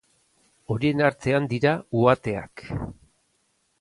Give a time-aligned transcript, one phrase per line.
[0.75, 2.65] Horien artean dira uhateak.